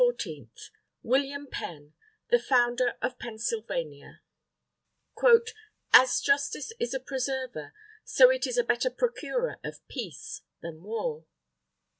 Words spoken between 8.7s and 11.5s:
procurer of Peace, than War.